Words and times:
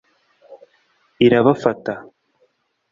irabafata 1.25 1.93